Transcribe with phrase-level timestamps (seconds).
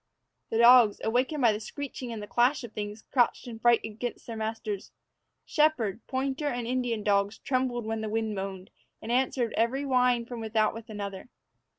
[0.49, 4.35] The dogs, awakened by the screeching and clash of things, crouched in fright against their
[4.35, 4.91] masters.
[5.45, 10.39] Shepherd, pointer, and Indian dogs trembled when the wind moaned, and answered every whine from
[10.39, 11.29] without with another.